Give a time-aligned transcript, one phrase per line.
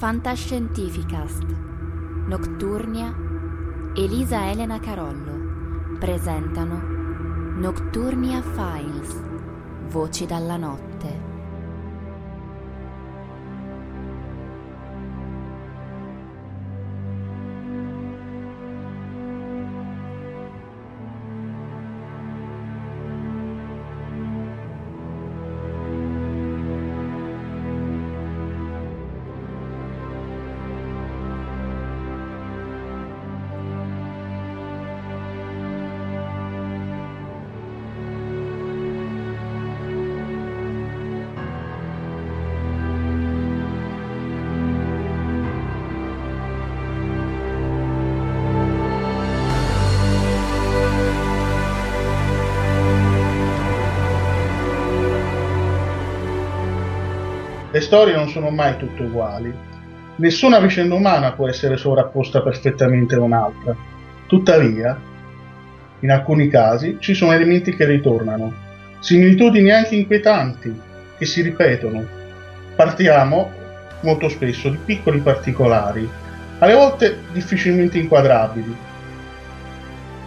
[0.00, 1.44] Fantascientificast.
[2.26, 3.14] Nocturnia
[3.94, 5.98] Elisa Elena Carollo.
[5.98, 6.80] Presentano
[7.58, 9.22] Nocturnia Files
[9.90, 11.29] Voci dalla notte
[57.80, 59.50] Le storie non sono mai tutte uguali.
[60.16, 63.74] Nessuna vicenda umana può essere sovrapposta perfettamente a un'altra.
[64.26, 65.00] Tuttavia,
[66.00, 68.52] in alcuni casi ci sono elementi che ritornano,
[68.98, 70.78] similitudini anche inquietanti
[71.16, 72.04] che si ripetono.
[72.76, 73.50] Partiamo
[74.02, 76.06] molto spesso di piccoli particolari,
[76.58, 78.76] alle volte difficilmente inquadrabili.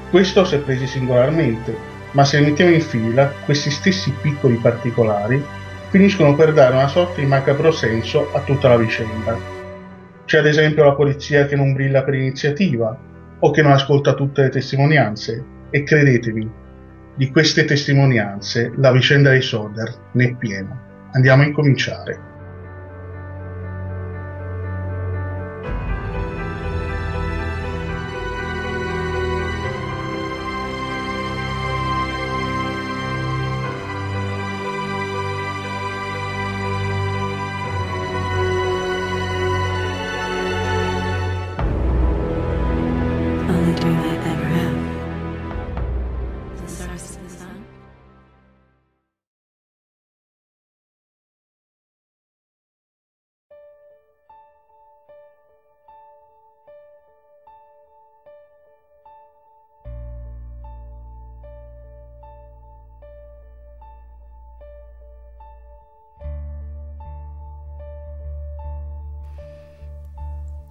[0.09, 1.77] Questo se presi singolarmente,
[2.13, 5.61] ma se li mettiamo in fila, questi stessi piccoli particolari
[5.93, 9.37] finiscono per dare una sorta di macabro senso a tutta la vicenda.
[10.25, 12.97] C'è ad esempio la polizia che non brilla per iniziativa
[13.37, 16.49] o che non ascolta tutte le testimonianze e credetemi,
[17.13, 21.09] di queste testimonianze la vicenda dei Soder ne è piena.
[21.11, 22.19] Andiamo a incominciare.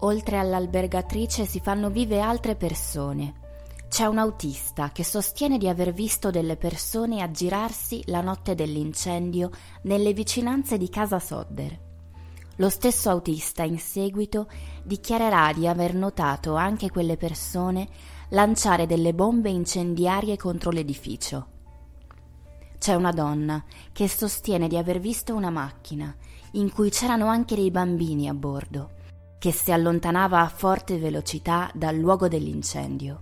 [0.04, 3.34] Oltre all'albergatrice si fanno vive altre persone.
[3.88, 9.50] C'è un autista che sostiene di aver visto delle persone aggirarsi la notte dell'incendio
[9.82, 11.78] nelle vicinanze di casa Sodder.
[12.56, 14.48] Lo stesso autista in seguito
[14.82, 17.86] dichiarerà di aver notato anche quelle persone
[18.30, 21.46] lanciare delle bombe incendiarie contro l'edificio.
[22.76, 23.62] C'è una donna
[23.92, 26.12] che sostiene di aver visto una macchina
[26.52, 29.00] in cui c'erano anche dei bambini a bordo
[29.42, 33.20] che si allontanava a forte velocità dal luogo dell'incendio.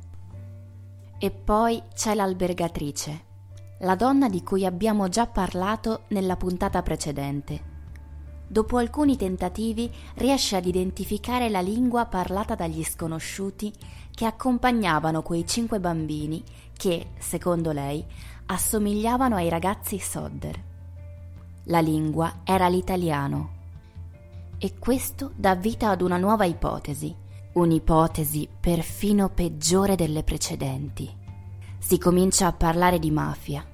[1.16, 3.24] E poi c'è l'albergatrice,
[3.78, 7.62] la donna di cui abbiamo già parlato nella puntata precedente.
[8.46, 13.72] Dopo alcuni tentativi riesce ad identificare la lingua parlata dagli sconosciuti
[14.10, 16.44] che accompagnavano quei cinque bambini
[16.76, 18.04] che, secondo lei,
[18.44, 20.62] assomigliavano ai ragazzi Sodder.
[21.64, 23.59] La lingua era l'italiano.
[24.62, 27.16] E questo dà vita ad una nuova ipotesi,
[27.54, 31.10] un'ipotesi perfino peggiore delle precedenti.
[31.78, 33.64] Si comincia a parlare di mafia.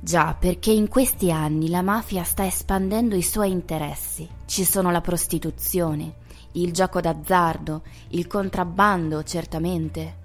[0.00, 4.26] Già, perché in questi anni la mafia sta espandendo i suoi interessi.
[4.46, 6.14] Ci sono la prostituzione,
[6.52, 7.82] il gioco d'azzardo,
[8.12, 10.16] il contrabbando, certamente,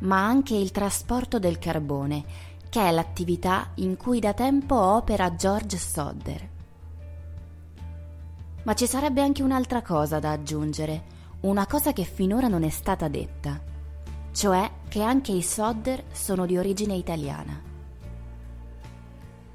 [0.00, 2.24] ma anche il trasporto del carbone,
[2.68, 6.58] che è l'attività in cui da tempo opera George Sodder.
[8.62, 13.08] Ma ci sarebbe anche un'altra cosa da aggiungere, una cosa che finora non è stata
[13.08, 13.60] detta,
[14.32, 17.68] cioè che anche i Sodder sono di origine italiana.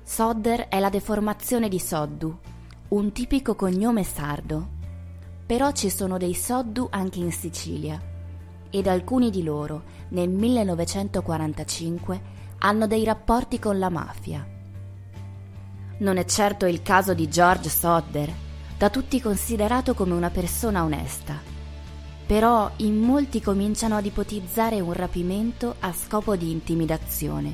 [0.03, 2.37] Sodder è la deformazione di Soddu,
[2.89, 4.73] un tipico cognome sardo
[5.45, 8.01] però ci sono dei Soddu anche in Sicilia
[8.71, 14.45] ed alcuni di loro nel 1945 hanno dei rapporti con la mafia.
[15.97, 18.33] Non è certo il caso di George Sodder,
[18.77, 21.39] da tutti considerato come una persona onesta,
[22.25, 27.53] però in molti cominciano ad ipotizzare un rapimento a scopo di intimidazione,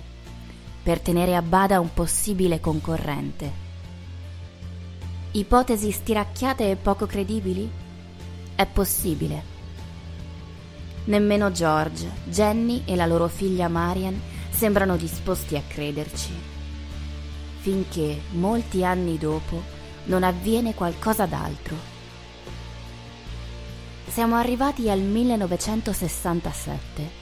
[0.82, 3.70] per tenere a bada un possibile concorrente.
[5.32, 7.70] Ipotesi stiracchiate e poco credibili?
[8.56, 9.44] È possibile.
[11.06, 14.20] Nemmeno George, Jenny e la loro figlia Marian
[14.50, 16.34] sembrano disposti a crederci.
[17.60, 19.71] Finché, molti anni dopo,
[20.06, 21.76] non avviene qualcosa d'altro.
[24.08, 27.20] Siamo arrivati al 1967.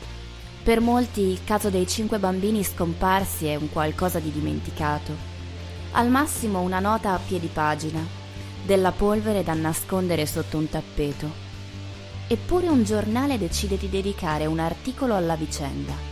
[0.64, 5.38] Per molti il caso dei cinque bambini scomparsi è un qualcosa di dimenticato.
[5.92, 8.00] Al massimo una nota a piedi pagina
[8.66, 11.48] della polvere da nascondere sotto un tappeto.
[12.28, 16.09] Eppure un giornale decide di dedicare un articolo alla vicenda,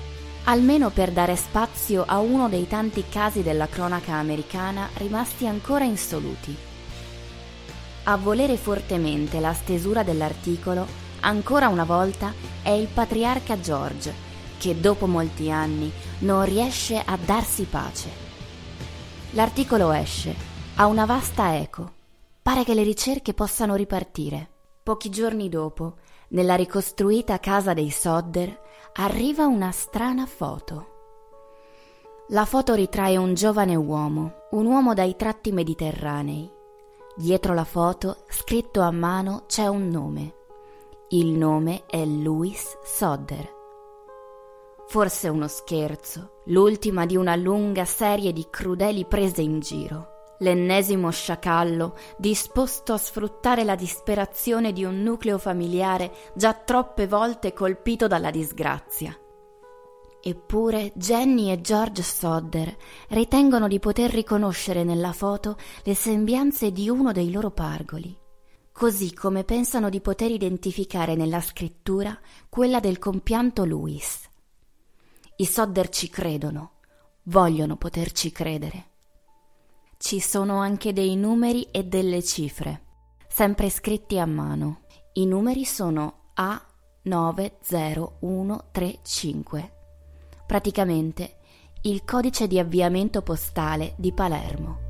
[0.49, 6.55] almeno per dare spazio a uno dei tanti casi della cronaca americana rimasti ancora insoluti.
[8.03, 10.85] A volere fortemente la stesura dell'articolo,
[11.21, 14.13] ancora una volta, è il patriarca George,
[14.57, 18.09] che dopo molti anni non riesce a darsi pace.
[19.31, 20.33] L'articolo esce,
[20.75, 21.95] ha una vasta eco
[22.47, 24.49] Pare che le ricerche possano ripartire.
[24.81, 25.97] Pochi giorni dopo,
[26.29, 28.61] nella ricostruita casa dei Sodder,
[28.93, 30.95] arriva una strana foto.
[32.29, 36.51] La foto ritrae un giovane uomo, un uomo dai tratti mediterranei.
[37.15, 40.35] Dietro la foto, scritto a mano, c'è un nome.
[41.09, 43.55] Il nome è Louis Sodder.
[44.87, 51.97] Forse uno scherzo, l'ultima di una lunga serie di crudeli prese in giro l'ennesimo sciacallo
[52.17, 59.17] disposto a sfruttare la disperazione di un nucleo familiare già troppe volte colpito dalla disgrazia.
[60.19, 62.75] Eppure Jenny e George Sodder
[63.09, 68.17] ritengono di poter riconoscere nella foto le sembianze di uno dei loro pargoli,
[68.71, 74.27] così come pensano di poter identificare nella scrittura quella del compianto Louis.
[75.37, 76.71] I Sodder ci credono,
[77.23, 78.96] vogliono poterci credere.
[79.99, 82.83] Ci sono anche dei numeri e delle cifre,
[83.27, 84.81] sempre scritti a mano.
[85.13, 86.33] I numeri sono
[87.03, 89.71] A90135.
[90.45, 91.37] Praticamente
[91.81, 94.86] il codice di avviamento postale di Palermo.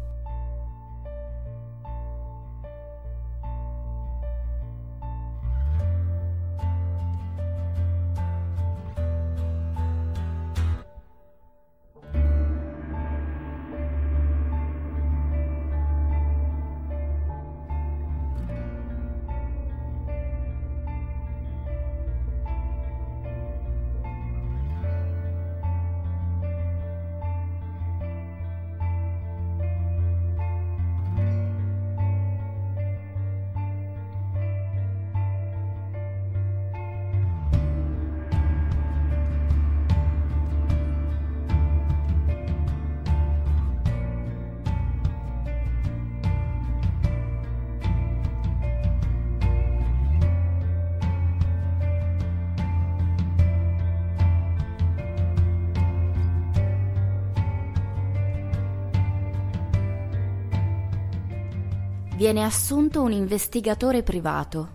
[62.18, 64.70] Viene assunto un investigatore privato,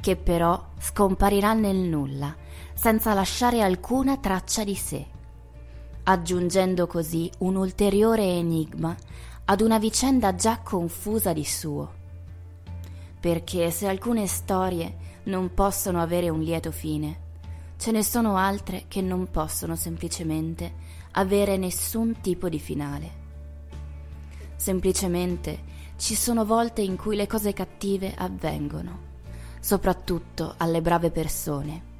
[0.00, 2.32] che però scomparirà nel nulla,
[2.74, 5.04] senza lasciare alcuna traccia di sé,
[6.04, 8.94] aggiungendo così un ulteriore enigma
[9.46, 11.92] ad una vicenda già confusa di suo.
[13.18, 17.18] Perché se alcune storie non possono avere un lieto fine,
[17.78, 20.72] ce ne sono altre che non possono semplicemente
[21.10, 23.24] avere nessun tipo di finale.
[24.54, 28.98] Semplicemente ci sono volte in cui le cose cattive avvengono,
[29.60, 31.94] soprattutto alle brave persone.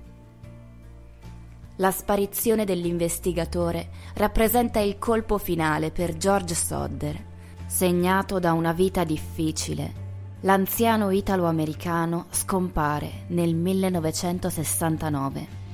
[1.76, 7.25] La sparizione dell'investigatore rappresenta il colpo finale per George Sodder,
[7.67, 10.05] segnato da una vita difficile.
[10.41, 15.65] L'anziano italo-americano scompare nel 1969.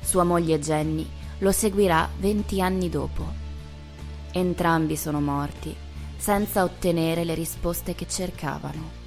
[0.00, 1.08] Sua moglie Jenny
[1.38, 3.24] lo seguirà 20 anni dopo.
[4.32, 5.88] Entrambi sono morti
[6.20, 8.98] senza ottenere le risposte che cercavano.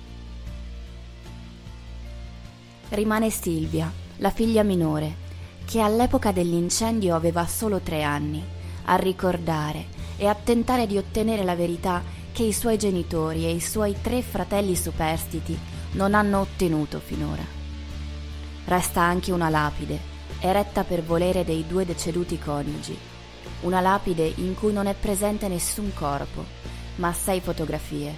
[2.89, 5.21] Rimane Silvia, la figlia minore,
[5.63, 8.43] che all'epoca dell'incendio aveva solo tre anni,
[8.85, 9.85] a ricordare
[10.17, 12.01] e a tentare di ottenere la verità
[12.31, 15.55] che i suoi genitori e i suoi tre fratelli superstiti
[15.91, 17.43] non hanno ottenuto finora.
[18.65, 19.99] Resta anche una lapide,
[20.39, 22.97] eretta per volere dei due deceduti coniugi,
[23.61, 26.61] una lapide in cui non è presente nessun corpo,
[26.95, 28.15] ma sei fotografie,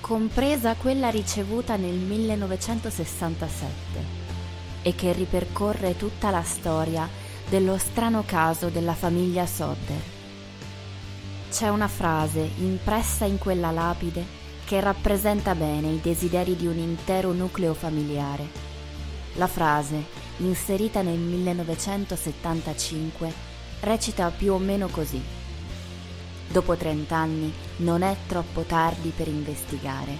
[0.00, 4.20] compresa quella ricevuta nel 1967
[4.82, 7.08] e che ripercorre tutta la storia
[7.48, 10.02] dello strano caso della famiglia Sodder.
[11.50, 17.32] C'è una frase impressa in quella lapide che rappresenta bene i desideri di un intero
[17.32, 18.70] nucleo familiare.
[19.34, 20.02] La frase,
[20.38, 23.32] inserita nel 1975,
[23.80, 25.41] recita più o meno così.
[26.52, 30.14] Dopo 30 anni non è troppo tardi per investigare.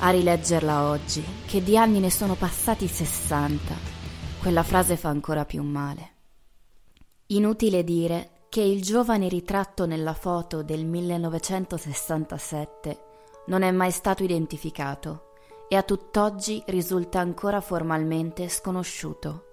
[0.00, 3.74] A rileggerla oggi, che di anni ne sono passati 60,
[4.38, 6.10] quella frase fa ancora più male.
[7.28, 12.98] Inutile dire che il giovane ritratto nella foto del 1967
[13.46, 15.30] non è mai stato identificato
[15.66, 19.44] e a tutt'oggi risulta ancora formalmente sconosciuto.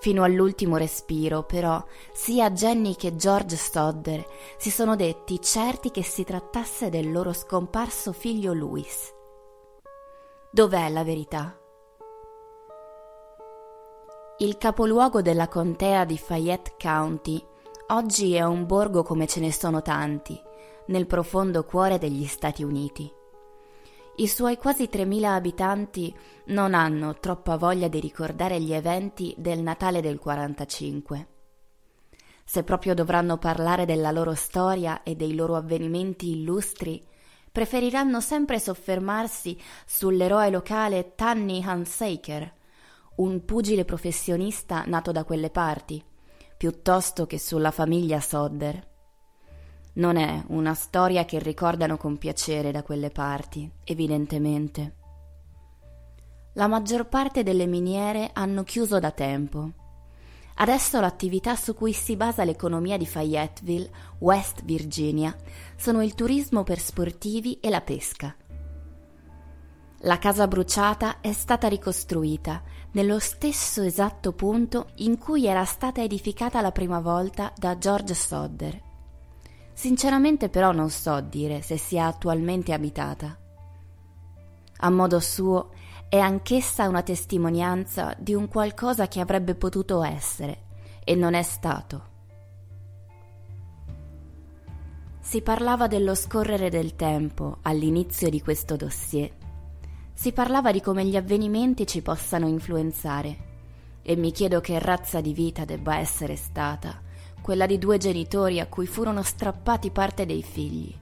[0.00, 4.24] Fino all'ultimo respiro, però, sia Jenny che George Stodder
[4.56, 9.12] si sono detti certi che si trattasse del loro scomparso figlio Louis.
[10.52, 11.58] Dov'è la verità?
[14.38, 17.44] Il capoluogo della contea di Fayette County
[17.88, 20.40] oggi è un borgo come ce ne sono tanti,
[20.86, 23.17] nel profondo cuore degli Stati Uniti.
[24.20, 26.12] I suoi quasi 3.000 abitanti
[26.46, 31.28] non hanno troppa voglia di ricordare gli eventi del Natale del 45.
[32.44, 37.00] Se proprio dovranno parlare della loro storia e dei loro avvenimenti illustri,
[37.52, 39.56] preferiranno sempre soffermarsi
[39.86, 42.52] sull'eroe locale Tanny Hansaker,
[43.18, 46.02] un pugile professionista nato da quelle parti,
[46.56, 48.87] piuttosto che sulla famiglia Sodder.
[49.98, 54.94] Non è una storia che ricordano con piacere da quelle parti, evidentemente.
[56.52, 59.72] La maggior parte delle miniere hanno chiuso da tempo.
[60.54, 65.36] Adesso l'attività su cui si basa l'economia di Fayetteville, West Virginia,
[65.76, 68.36] sono il turismo per sportivi e la pesca.
[70.02, 72.62] La casa bruciata è stata ricostruita
[72.92, 78.86] nello stesso esatto punto in cui era stata edificata la prima volta da George Sodder
[79.78, 83.38] Sinceramente però non so dire se sia attualmente abitata.
[84.78, 85.70] A modo suo
[86.08, 90.62] è anch'essa una testimonianza di un qualcosa che avrebbe potuto essere
[91.04, 92.02] e non è stato.
[95.20, 99.30] Si parlava dello scorrere del tempo all'inizio di questo dossier.
[100.12, 103.36] Si parlava di come gli avvenimenti ci possano influenzare
[104.02, 107.06] e mi chiedo che razza di vita debba essere stata
[107.48, 110.94] quella di due genitori a cui furono strappati parte dei figli.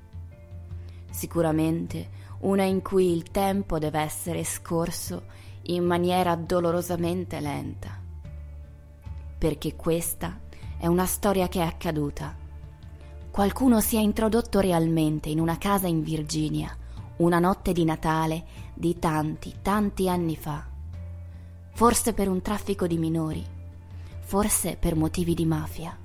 [1.11, 2.09] Sicuramente
[2.43, 5.25] una in cui il tempo deve essere scorso
[5.63, 8.01] in maniera dolorosamente lenta.
[9.37, 10.39] Perché questa
[10.79, 12.33] è una storia che è accaduta.
[13.29, 16.73] Qualcuno si è introdotto realmente in una casa in Virginia
[17.17, 20.65] una notte di Natale di tanti, tanti anni fa.
[21.73, 23.45] Forse per un traffico di minori,
[24.21, 26.05] forse per motivi di mafia.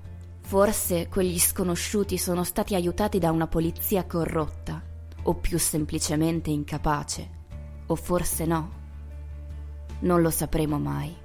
[0.51, 4.83] Forse quegli sconosciuti sono stati aiutati da una polizia corrotta,
[5.23, 7.29] o più semplicemente incapace,
[7.85, 8.71] o forse no.
[10.01, 11.15] Non lo sapremo mai.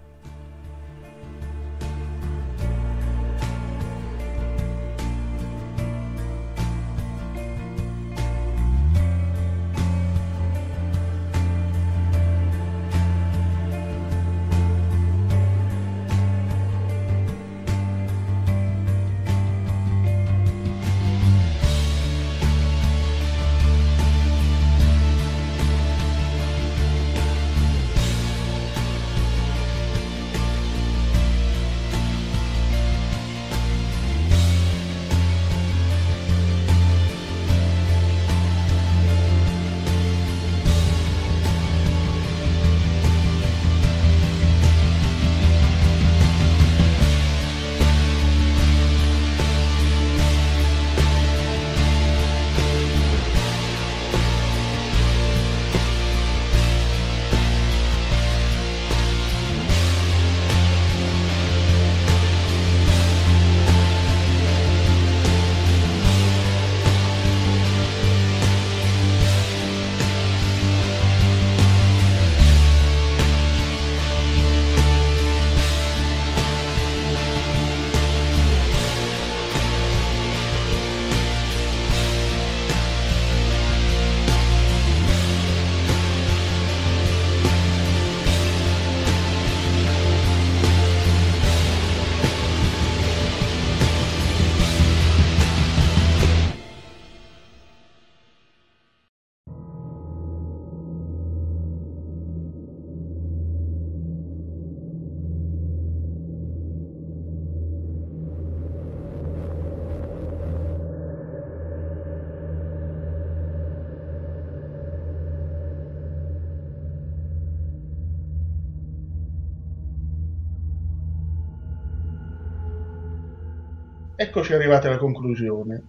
[124.16, 125.82] Eccoci arrivati alla conclusione.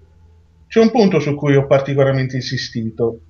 [0.68, 3.22] C'è un punto su cui ho particolarmente insistito,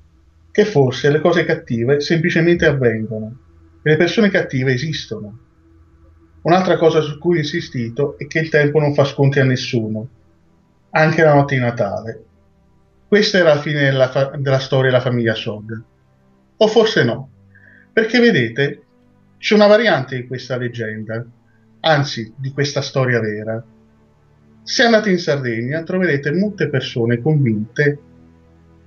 [0.51, 3.38] che forse le cose cattive semplicemente avvengono
[3.84, 5.38] e le persone cattive esistono.
[6.42, 10.10] Un'altra cosa su cui ho insistito è che il tempo non fa sconti a nessuno,
[10.89, 12.24] anche la notte di Natale.
[13.08, 15.84] Questa era la fine della, fa- della storia della famiglia Sog.
[16.58, 17.30] O forse no,
[17.93, 18.82] perché vedete,
[19.38, 21.24] c'è una variante di questa leggenda,
[21.82, 23.63] anzi di questa storia vera.
[24.67, 27.99] Se andate in Sardegna troverete molte persone convinte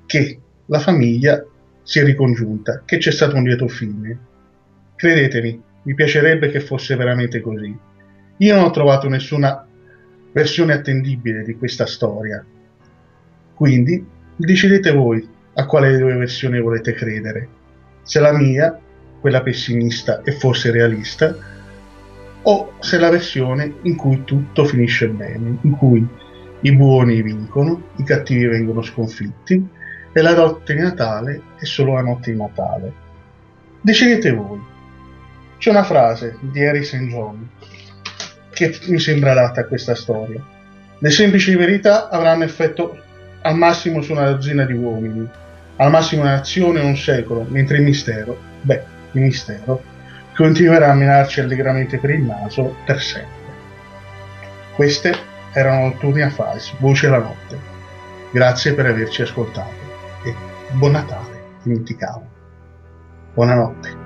[0.04, 1.42] che la famiglia
[1.82, 4.18] si è ricongiunta, che c'è stato un lieto fine.
[4.94, 7.74] Credetemi, mi piacerebbe che fosse veramente così.
[8.36, 9.66] Io non ho trovato nessuna
[10.32, 12.44] versione attendibile di questa storia.
[13.54, 14.04] Quindi
[14.36, 17.48] decidete voi a quale delle due versioni volete credere.
[18.02, 18.78] Se la mia,
[19.18, 21.34] quella pessimista e forse realista,
[22.42, 26.06] o se la versione in cui tutto finisce bene, in cui
[26.60, 29.66] i buoni vincono, i cattivi vengono sconfitti
[30.12, 32.92] e la notte di Natale è solo la notte di Natale.
[33.80, 34.60] Decidete voi.
[35.58, 37.06] C'è una frase di Harry St.
[37.08, 37.48] John
[38.50, 40.42] che mi sembra adatta a questa storia.
[40.98, 42.98] Le semplici verità avranno effetto
[43.42, 45.26] al massimo su una dozzina di uomini,
[45.76, 49.82] al massimo una nazione o un secolo, mentre il mistero, beh, il mistero,
[50.40, 53.52] continuerà a menarci allegramente per il naso per sempre.
[54.74, 55.14] Queste
[55.52, 57.58] erano Notturni a Fals, Voce la Notte.
[58.32, 59.68] Grazie per averci ascoltato
[60.24, 60.34] e
[60.70, 62.26] buon Natale, dimenticavo.
[63.34, 63.99] Buonanotte.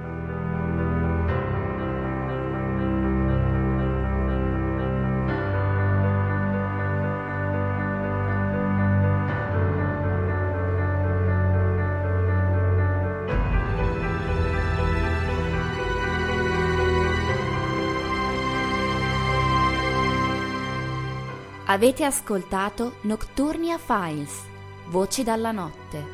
[21.75, 24.45] Avete ascoltato Nocturnia Files,
[24.91, 26.07] Voci dalla notte.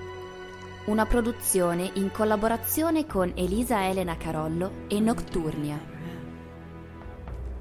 [0.86, 5.78] Una produzione in collaborazione con Elisa Elena Carollo e Nocturnia.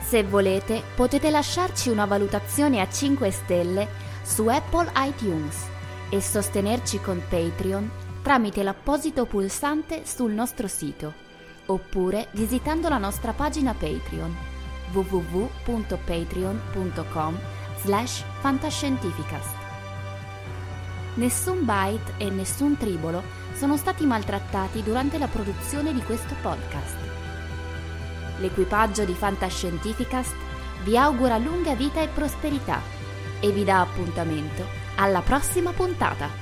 [0.00, 3.88] Se volete potete lasciarci una valutazione a 5 stelle
[4.22, 5.68] su Apple iTunes
[6.10, 7.90] e sostenerci con Patreon
[8.22, 11.30] tramite l'apposito pulsante sul nostro sito
[11.66, 14.50] oppure visitando la nostra pagina Patreon
[14.92, 17.38] www.patreon.com
[17.80, 19.60] slash fantascientificast.
[21.14, 23.22] Nessun byte e nessun tribolo
[23.62, 26.96] sono stati maltrattati durante la produzione di questo podcast.
[28.38, 30.34] L'equipaggio di Fantascientificast
[30.82, 32.80] vi augura lunga vita e prosperità
[33.38, 36.41] e vi dà appuntamento alla prossima puntata.